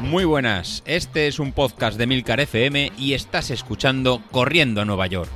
[0.00, 5.06] Muy buenas, este es un podcast de Milcar FM y estás escuchando Corriendo a Nueva
[5.08, 5.30] York.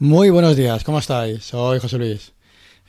[0.00, 1.44] Muy buenos días, ¿cómo estáis?
[1.44, 2.32] Soy José Luis.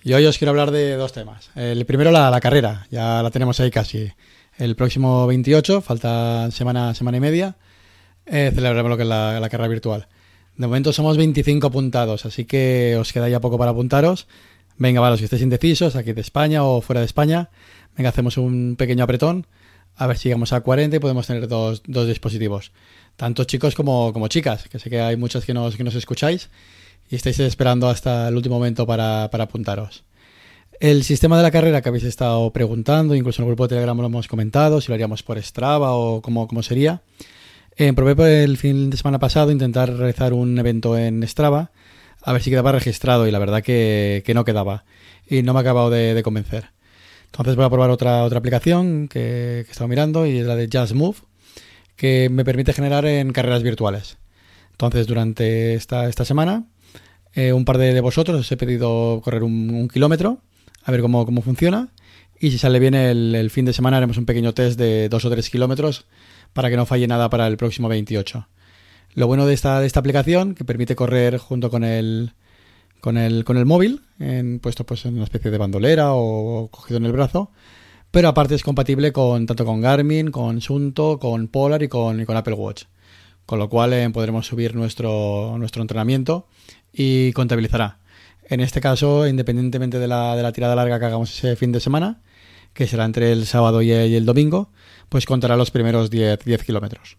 [0.03, 1.49] Y hoy os quiero hablar de dos temas.
[1.55, 4.11] El primero, la, la carrera, ya la tenemos ahí casi.
[4.57, 7.55] El próximo 28, falta semana, semana y media,
[8.29, 10.07] eh, celebraremos lo que es la, carrera virtual.
[10.55, 14.27] De momento somos 25 apuntados, así que os queda ya poco para apuntaros.
[14.77, 17.49] Venga, va, los que estéis indecisos, aquí de España o fuera de España,
[17.97, 19.45] venga, hacemos un pequeño apretón,
[19.95, 22.71] a ver si llegamos a 40 y podemos tener dos, dos dispositivos.
[23.17, 26.49] Tanto chicos como, como chicas, que sé que hay muchas que nos, que nos escucháis
[27.09, 30.03] y estáis esperando hasta el último momento para, para apuntaros.
[30.79, 33.97] El sistema de la carrera que habéis estado preguntando, incluso en el grupo de Telegram
[33.97, 37.01] lo hemos comentado, si lo haríamos por Strava o cómo, cómo sería.
[37.81, 41.71] Eh, probé el fin de semana pasado intentar realizar un evento en Strava,
[42.21, 44.83] a ver si quedaba registrado y la verdad que, no quedaba
[45.29, 46.71] y no me ha acabado de, convencer.
[47.27, 50.57] Entonces voy a probar otra, otra aplicación que, que he estado mirando y es la
[50.57, 51.19] de Just Move,
[51.95, 54.17] que me permite generar en carreras virtuales.
[54.71, 56.65] Entonces durante esta, esta semana
[57.33, 60.41] eh, un par de, de, vosotros os he pedido correr un, un kilómetro,
[60.83, 61.87] a ver cómo, cómo, funciona.
[62.41, 65.23] Y si sale bien el, el, fin de semana haremos un pequeño test de dos
[65.23, 66.07] o tres kilómetros
[66.53, 68.47] para que no falle nada para el próximo 28.
[69.15, 72.33] Lo bueno de esta, de esta aplicación, que permite correr junto con el,
[73.01, 76.97] con el, con el móvil, en, puesto pues en una especie de bandolera o, cogido
[76.97, 77.51] en el brazo,
[78.11, 82.37] pero aparte es compatible con tanto con Garmin, con Sunto, con Polar y con, con
[82.37, 82.83] Apple Watch.
[83.45, 86.47] Con lo cual eh, podremos subir nuestro, nuestro entrenamiento
[86.93, 87.99] y contabilizará.
[88.45, 91.79] En este caso, independientemente de la, de la, tirada larga que hagamos ese fin de
[91.79, 92.21] semana,
[92.73, 94.71] que será entre el sábado y el, domingo,
[95.09, 97.17] pues contará los primeros 10, 10 kilómetros.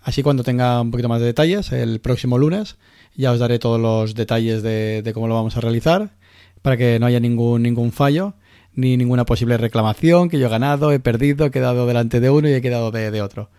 [0.00, 2.76] Así cuando tenga un poquito más de detalles, el próximo lunes
[3.16, 6.16] ya os daré todos los detalles de, de cómo lo vamos a realizar,
[6.62, 8.34] para que no haya ningún, ningún fallo,
[8.74, 12.48] ni ninguna posible reclamación, que yo he ganado, he perdido, he quedado delante de uno
[12.48, 13.50] y he quedado de, de otro.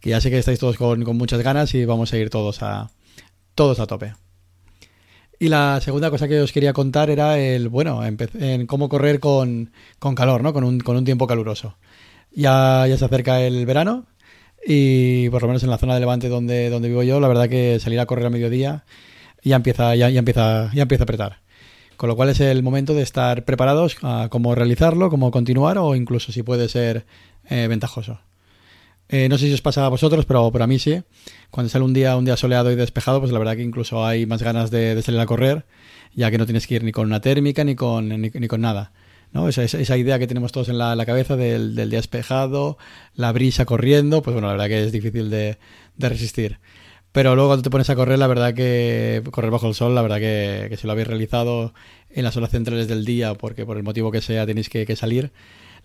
[0.00, 2.62] Que ya sé que estáis todos con, con muchas ganas y vamos a ir todos
[2.62, 2.90] a,
[3.54, 4.14] todos a tope.
[5.42, 9.72] Y la segunda cosa que os quería contar era el, bueno, en cómo correr con,
[9.98, 10.52] con calor, ¿no?
[10.52, 11.74] Con un, con un tiempo caluroso.
[12.30, 14.06] Ya, ya se acerca el verano
[14.64, 17.48] y por lo menos en la zona de Levante donde, donde vivo yo, la verdad
[17.48, 18.84] que salir a correr a mediodía
[19.42, 21.40] ya empieza, ya, ya empieza, ya empieza a apretar.
[21.96, 25.96] Con lo cual es el momento de estar preparados a cómo realizarlo, cómo continuar o
[25.96, 27.04] incluso si puede ser
[27.50, 28.20] eh, ventajoso.
[29.12, 31.02] Eh, no sé si os pasa a vosotros, pero para mí sí.
[31.50, 34.24] Cuando sale un día, un día soleado y despejado, pues la verdad que incluso hay
[34.24, 35.66] más ganas de, salir a correr,
[36.14, 38.62] ya que no tienes que ir ni con una térmica ni con, ni, ni con
[38.62, 38.92] nada.
[39.32, 39.50] ¿no?
[39.50, 42.78] Esa, esa, idea que tenemos todos en la, cabeza del, del, día despejado,
[43.14, 45.58] la brisa corriendo, pues bueno, la verdad que es difícil de,
[45.98, 46.58] de, resistir.
[47.12, 50.00] Pero luego cuando te pones a correr, la verdad que correr bajo el sol, la
[50.00, 51.74] verdad que, que si lo habéis realizado
[52.08, 55.32] en las horas centrales del día, porque por el motivo que sea tenéis que salir,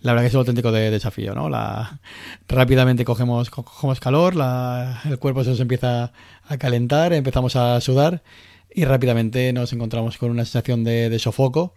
[0.00, 1.48] la verdad que es un auténtico de desafío, ¿no?
[1.48, 2.00] La,
[2.48, 3.50] rápidamente cogemos,
[4.00, 6.12] calor, la, el cuerpo se nos empieza
[6.46, 8.22] a calentar, empezamos a sudar
[8.72, 11.74] y rápidamente nos encontramos con una sensación de, sofoco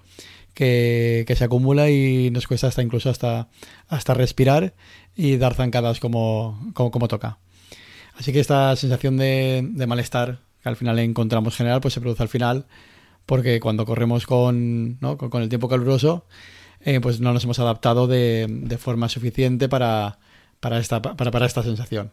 [0.54, 3.48] que, que, se acumula y nos cuesta hasta incluso hasta,
[3.88, 4.76] hasta respirar
[5.16, 7.40] y dar zancadas como, como, como toca.
[8.16, 12.22] Así que esta sensación de, de malestar que al final encontramos general, pues se produce
[12.22, 12.66] al final
[13.26, 15.18] porque cuando corremos con, ¿no?
[15.18, 16.26] con, con el tiempo caluroso,
[16.84, 20.20] eh, pues no nos hemos adaptado de, de forma suficiente para,
[20.60, 22.12] para, esta, para, para esta sensación.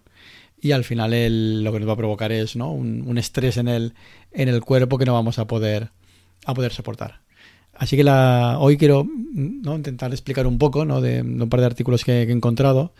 [0.61, 2.73] Y al final lo que nos va a provocar es ¿no?
[2.73, 3.95] un, un, estrés en el,
[4.33, 5.91] en el cuerpo que no vamos a poder,
[6.45, 7.21] a poder soportar.
[7.75, 9.77] Así que hoy quiero ¿no?
[9.77, 11.01] intentar explicar un poco ¿no?
[11.01, 12.93] de, un par de artículos que, que, he encontrado,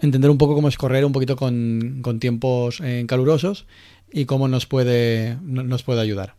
[0.00, 3.66] entender un poco cómo es correr un poquito con, con tiempos eh, calurosos
[4.10, 6.36] y cómo nos puede, nos puede ayudar.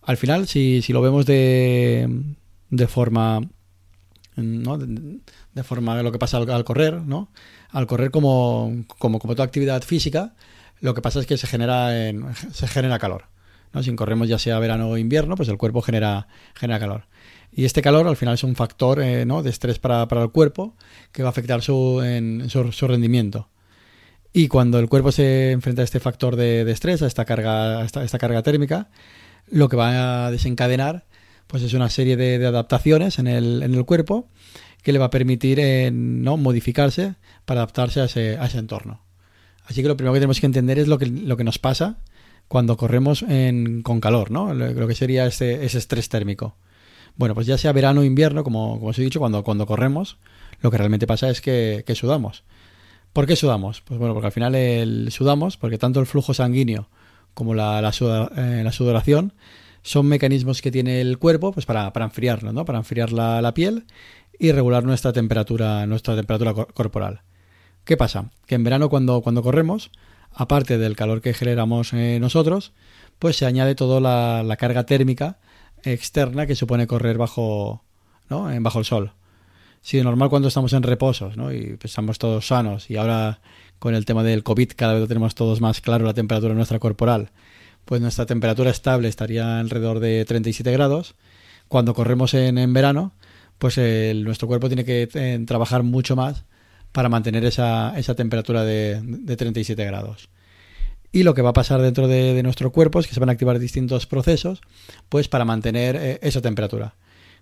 [0.00, 2.08] Al final, si, si lo vemos de,
[2.70, 3.42] de forma
[4.38, 4.78] ¿no?
[4.78, 5.20] De,
[5.54, 7.30] de, forma lo que pasa al, correr, ¿no?
[7.70, 10.34] Al correr como, como, como toda actividad física,
[10.80, 13.24] lo que pasa es que se genera, en, se genera calor.
[13.72, 13.82] ¿no?
[13.82, 17.04] Si corremos ya sea verano o invierno, pues el cuerpo genera, genera calor.
[17.52, 19.42] Y este calor al final es un factor eh, ¿no?
[19.42, 20.76] de estrés para, para, el cuerpo
[21.12, 23.48] que va a afectar su, en, su, rendimiento.
[24.32, 27.80] Y cuando el cuerpo se enfrenta a este factor de, de estrés, a esta carga,
[27.80, 28.90] a esta, esta carga térmica,
[29.50, 31.06] lo que va a desencadenar
[31.48, 34.28] pues es una serie de, adaptaciones en el, cuerpo
[34.82, 37.14] que le va a permitir eh, no modificarse
[37.44, 39.00] para adaptarse a ese, a ese, entorno.
[39.64, 41.98] Así que lo primero que tenemos que entender es lo que, nos pasa
[42.46, 43.24] cuando corremos
[43.82, 44.54] con calor, ¿no?
[44.54, 46.54] Lo, que sería ese, ese, estrés térmico.
[47.16, 50.18] Bueno, pues ya sea verano o invierno, como, os he dicho, cuando, corremos,
[50.60, 52.44] lo que realmente pasa es que, sudamos.
[53.12, 53.80] ¿Por qué sudamos?
[53.80, 56.88] Pues bueno, porque al final sudamos, porque tanto el flujo sanguíneo
[57.34, 59.32] como la, eh, la sudoración
[59.82, 62.64] son mecanismos que tiene el cuerpo pues para, para enfriarnos, ¿no?
[62.64, 63.86] Para enfriar la, la, piel
[64.38, 67.22] y regular nuestra temperatura, nuestra temperatura corporal.
[67.84, 68.30] ¿Qué pasa?
[68.46, 69.90] Que en verano cuando, cuando corremos,
[70.32, 72.72] aparte del calor que generamos eh, nosotros,
[73.18, 75.38] pues se añade toda la, la, carga térmica
[75.82, 77.82] externa que supone correr bajo,
[78.28, 78.48] ¿no?
[78.60, 79.12] bajo el sol.
[79.80, 81.52] Si de normal cuando estamos en reposos ¿no?
[81.52, 83.40] y pues, estamos todos sanos y ahora
[83.78, 86.78] con el tema del COVID cada vez lo tenemos todos más claro la temperatura nuestra
[86.78, 87.30] corporal,
[87.88, 91.14] pues nuestra temperatura estable estaría alrededor de 37 grados.
[91.68, 93.14] Cuando corremos en, en verano,
[93.56, 96.44] pues nuestro cuerpo tiene que eh, trabajar mucho más
[96.92, 100.28] para mantener esa, esa temperatura de, de, 37 grados.
[101.12, 103.30] Y lo que va a pasar dentro de, de, nuestro cuerpo es que se van
[103.30, 104.60] a activar distintos procesos
[105.08, 106.94] pues para mantener eh, esa temperatura.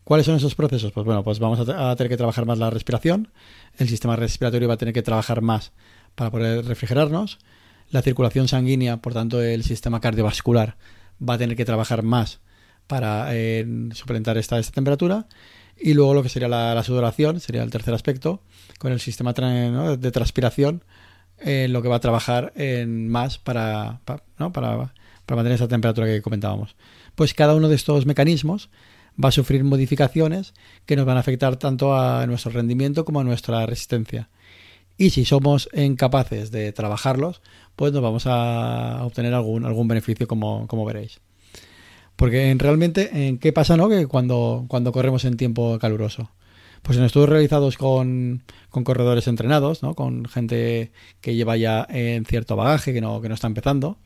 [0.04, 0.92] ¿Cuáles son esos procesos?
[0.92, 3.32] Pues bueno, pues vamos a, tener que trabajar más la respiración,
[3.78, 5.72] el sistema respiratorio va a tener que trabajar más
[6.14, 7.40] para poder refrigerarnos,
[7.90, 10.76] la circulación sanguínea, por tanto el sistema cardiovascular
[11.26, 12.40] va a tener que trabajar más
[12.86, 15.26] para eh, suplementar esta, temperatura
[15.78, 18.42] y luego lo que sería la, sudoración, sería el tercer aspecto,
[18.78, 20.84] con el sistema de transpiración,
[21.38, 24.00] eh, lo que va a trabajar en más para,
[24.38, 24.52] ¿no?
[24.52, 24.94] para,
[25.26, 26.76] para mantener esa temperatura que comentábamos.
[27.14, 28.70] Pues cada uno de estos mecanismos
[29.22, 30.54] va a sufrir modificaciones
[30.86, 34.28] que nos van a afectar tanto a nuestro rendimiento como a nuestra resistencia.
[34.98, 37.43] Y si somos incapaces de trabajarlos,
[37.76, 41.20] pues nos vamos a obtener algún, algún beneficio como, como veréis.
[42.16, 43.90] Porque en, realmente, ¿en ¿qué pasa no?
[43.90, 46.31] que cuando, cuando corremos en tiempo caluroso?
[46.82, 49.94] Pues en estudios realizados con, con corredores entrenados, ¿no?
[49.94, 53.99] con gente que lleva ya en cierto bagaje, que no, que no está empezando,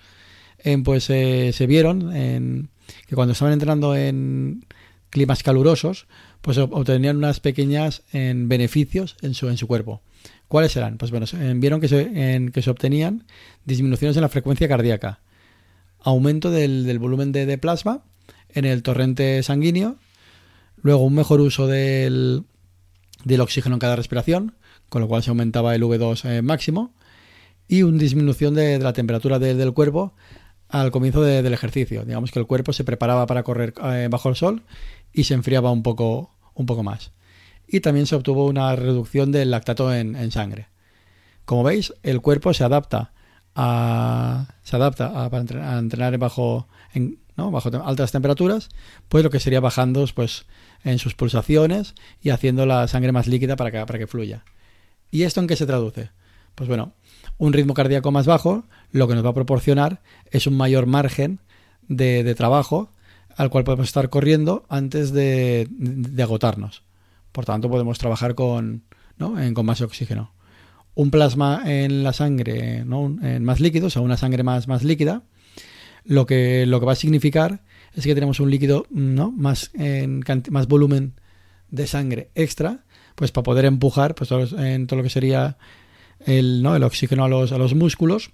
[0.59, 2.71] en, pues eh, se vieron en,
[3.07, 4.65] que cuando estaban entrenando en
[5.11, 6.07] climas calurosos,
[6.41, 10.01] pues obtenían unas pequeñas en beneficios en su, en su cuerpo.
[10.51, 10.99] ¿Cuáles eran?
[10.99, 11.27] Pues bueno,
[11.61, 13.25] vieron que se, que se obtenían
[13.65, 15.21] disminuciones en la frecuencia cardíaca,
[16.01, 18.03] aumento del, volumen de, plasma
[18.49, 19.99] en el torrente sanguíneo,
[20.83, 22.45] luego un mejor uso del,
[23.39, 24.57] oxígeno en cada respiración,
[24.89, 26.95] con lo cual se aumentaba el V2 eh, máximo,
[27.69, 30.15] y una disminución de, la temperatura de, del cuerpo
[30.69, 32.05] al comienzo del ejercicio.
[32.05, 34.65] Digamos que el cuerpo se preparaba para correr eh, bajo el sol
[35.13, 37.13] y se enfriaba un poco, un poco más
[37.71, 40.69] y también se obtuvo una reducción del lactato en, sangre.
[41.45, 43.13] Como veis, el cuerpo se adapta
[43.55, 48.71] a, se adapta a, entrenar, bajo, en, bajo altas temperaturas,
[49.09, 50.47] pues lo que sería bajando pues,
[50.83, 54.45] en sus pulsaciones y haciendo la sangre más líquida para que, para que fluya.
[55.13, 56.11] ¿Y esto en qué se traduce?
[56.57, 56.93] Pues bueno,
[57.39, 60.03] un ritmo cardíaco más bajo lo que nos va a proporcionar
[60.33, 61.39] es un mayor margen
[61.87, 62.91] de, trabajo
[63.37, 65.69] al cual podemos estar corriendo antes de
[66.21, 66.83] agotarnos.
[67.33, 68.85] Por tanto, podemos trabajar con,
[69.19, 69.41] ¿no?
[69.41, 70.33] en, con más oxígeno.
[70.95, 73.17] Un plasma en la sangre ¿no?
[73.23, 75.23] en más líquido, o sea, una sangre más, más líquida,
[76.05, 77.63] lo que, lo que va a significar
[77.95, 79.31] es que tenemos un líquido ¿no?
[79.31, 79.71] más,
[80.51, 81.15] más volumen
[81.71, 82.85] de sangre extra,
[83.15, 85.59] pues para poder empujar pues, en todo lo que sería
[86.27, 86.75] el, ¿no?
[86.75, 88.31] el oxígeno a los, a los músculos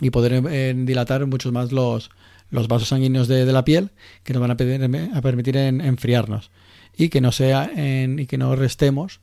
[0.00, 2.10] y poder eh, dilatar mucho más los,
[2.50, 3.90] los vasos sanguíneos de, la piel
[4.22, 6.50] que nos van a, a permitir en, enfriarnos
[6.96, 9.20] y que no sea en, y que no restemos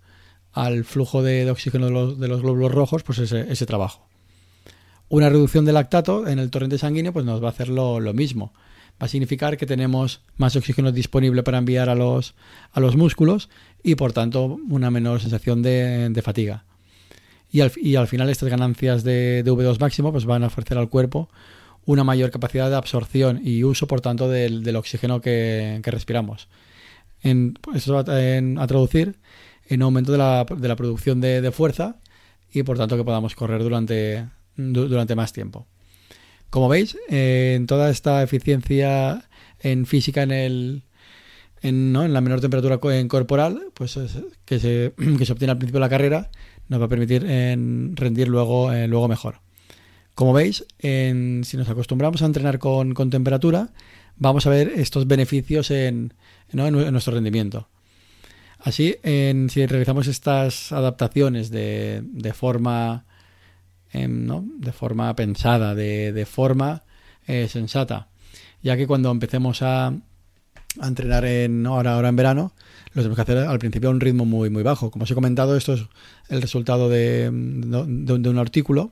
[0.53, 4.07] al flujo de, oxígeno de los, glóbulos rojos pues ese, trabajo.
[5.09, 8.13] Una reducción de lactato en el torrente sanguíneo pues nos va a hacer lo, lo,
[8.13, 8.53] mismo.
[9.01, 12.35] Va a significar que tenemos más oxígeno disponible para enviar a los,
[12.71, 13.49] a los músculos
[13.83, 16.65] y por tanto una menor sensación de, fatiga.
[17.51, 21.29] Y al, final estas ganancias de, de, V2 máximo pues van a ofrecer al cuerpo
[21.85, 26.47] una mayor capacidad de absorción y uso por tanto del, oxígeno que respiramos
[27.23, 29.17] en, eso va a, en, a traducir
[29.67, 31.97] en aumento de la, de la producción de, de, fuerza
[32.51, 35.67] y por tanto que podamos correr durante, durante más tiempo.
[36.49, 39.23] Como veis, eh, en toda esta eficiencia
[39.59, 40.83] en física en el
[41.61, 42.03] en, ¿no?
[42.03, 43.97] en la menor temperatura corporal, pues
[44.45, 46.31] que se, que se obtiene al principio de la carrera,
[46.67, 49.39] nos va a permitir en rendir luego, eh, luego mejor.
[50.21, 53.69] Como veis, en, si nos acostumbramos a entrenar con, temperatura,
[54.17, 56.13] vamos a ver estos beneficios en,
[56.51, 57.69] nuestro rendimiento.
[58.59, 63.05] Así, en, si realizamos estas adaptaciones de, de forma
[63.93, 64.45] eh, ¿no?
[64.59, 66.83] de forma pensada, de, forma
[67.25, 68.09] eh, sensata,
[68.61, 69.91] ya que cuando empecemos a,
[70.83, 72.53] entrenar en, ahora, ahora en verano,
[72.93, 74.91] lo tenemos que hacer al principio a un ritmo muy, muy bajo.
[74.91, 75.87] Como os he comentado, esto es
[76.29, 78.91] el resultado de un artículo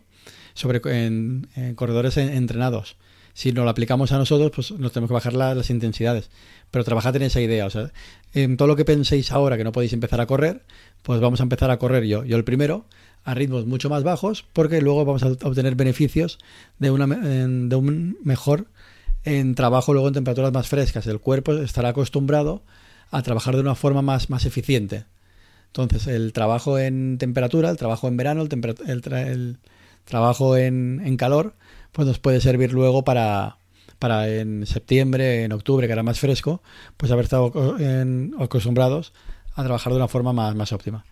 [0.60, 2.98] sobre en, en corredores entrenados
[3.40, 6.30] si no lo aplicamos a nosotros, pues nos tenemos que bajar la, las intensidades.
[6.72, 7.66] Pero trabajad en esa idea.
[7.66, 7.90] O sea,
[8.34, 10.64] en todo lo que penséis ahora que no podéis empezar a correr,
[11.04, 12.26] pues vamos a empezar a correr yo.
[12.26, 12.86] Yo el primero,
[13.24, 16.38] a ritmos mucho más bajos porque luego vamos a obtener beneficios
[16.80, 18.68] de, una, de un mejor
[19.24, 21.08] en trabajo luego en temperaturas más frescas.
[21.08, 22.62] El cuerpo estará acostumbrado
[23.10, 25.06] a trabajar de una forma más, más eficiente.
[25.68, 28.50] Entonces, el trabajo en temperatura, el trabajo en verano, el,
[28.86, 29.58] el,
[30.10, 31.56] trabajo en, en, calor,
[31.92, 33.58] pues nos puede servir luego para,
[34.00, 36.62] para en septiembre, en octubre, que era más fresco,
[36.98, 37.52] pues haber estado
[38.40, 39.14] acostumbrados
[39.54, 41.06] a trabajar de una forma más, más óptima.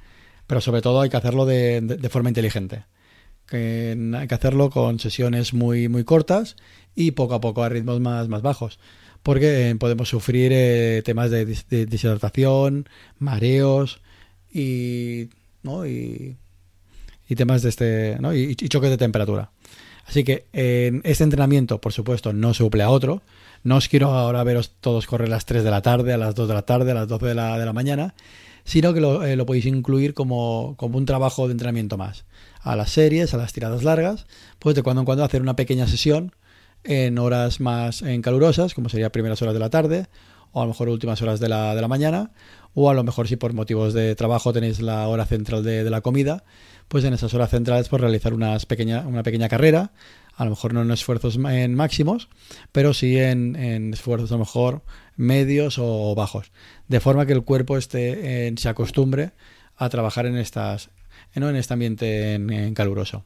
[0.47, 2.85] Pero sobre todo hay que hacerlo de, de, forma inteligente.
[3.45, 6.55] Que hay que hacerlo con sesiones muy, muy cortas
[6.95, 8.79] y poco a poco a ritmos más, más bajos.
[9.23, 12.87] Porque eh, podemos sufrir eh, temas de, de, deshidratación,
[13.19, 14.01] mareos
[14.49, 15.29] y,
[15.63, 15.85] ¿no?
[15.85, 16.37] y,
[17.27, 18.33] y temas de este ¿no?
[18.33, 19.51] y, choques de temperatura.
[20.07, 23.21] Así que en este entrenamiento, por supuesto, no suple a otro.
[23.63, 26.35] No os quiero ahora veros todos correr a las 3 de la tarde, a las
[26.35, 28.15] 2 de la tarde, a las 12 de la, de la mañana,
[28.63, 32.23] sino que lo, eh, lo podéis incluir como, como, un trabajo de entrenamiento más.
[32.61, 34.27] A las series, a las tiradas largas,
[34.59, 36.33] pues de cuando en cuando hacer una pequeña sesión
[36.83, 40.07] en horas más en calurosas, como sería primeras horas de la tarde,
[40.53, 42.31] o a lo mejor últimas horas de la, de la mañana,
[42.73, 46.01] o a lo mejor si por motivos de trabajo tenéis la hora central de la
[46.01, 46.43] comida,
[46.87, 49.91] pues en esas horas centrales por realizar unas pequeña, una pequeña carrera,
[50.35, 52.29] a lo mejor no en esfuerzos en máximos,
[52.71, 53.55] pero sí en,
[53.93, 54.83] esfuerzos a lo mejor
[55.15, 56.51] medios o bajos,
[56.87, 59.31] de forma que el cuerpo esté en, se acostumbre
[59.75, 60.89] a trabajar en estas
[61.35, 61.49] ¿no?
[61.49, 63.25] en este ambiente en, caluroso.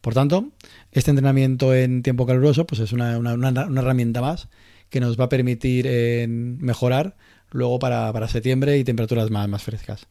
[0.00, 0.50] Por tanto,
[0.92, 4.48] este entrenamiento en tiempo caluroso pues es una, una, una, una herramienta más
[4.90, 7.16] que nos va a permitir eh, mejorar
[7.50, 10.06] luego para, para, septiembre y temperaturas más, más frescas.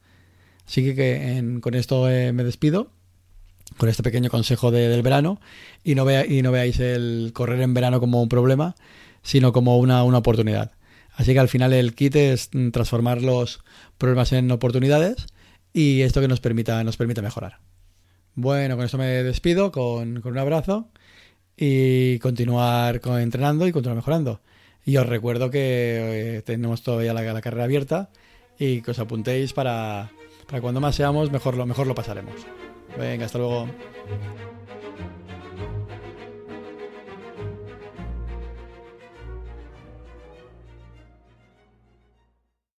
[0.70, 2.92] Así que, con esto eh, me despido,
[3.78, 5.42] con este pequeño consejo de, del verano,
[5.84, 8.76] y no, vea, y no veáis el correr en verano como un problema,
[9.24, 10.74] sino como una, oportunidad.
[11.16, 13.64] Así que al final el kit es transformar los
[13.98, 15.26] problemas en oportunidades
[15.74, 17.58] y esto que nos permita, nos permita mejorar.
[18.36, 20.92] Bueno, con esto me despido, con, un abrazo
[21.58, 24.40] y continuar con, entrenando y continuar mejorando.
[24.86, 28.12] Y os recuerdo que eh, tenemos todavía la carrera abierta
[28.60, 30.12] y que os apuntéis para,
[30.50, 32.34] para cuando más seamos, mejor lo, mejor lo pasaremos.
[32.98, 33.68] Venga, hasta luego.